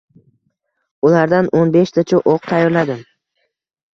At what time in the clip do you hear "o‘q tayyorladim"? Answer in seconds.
2.33-3.03